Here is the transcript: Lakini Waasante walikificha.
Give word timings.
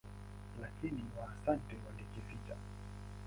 Lakini 0.61 1.03
Waasante 1.19 1.75
walikificha. 1.87 2.55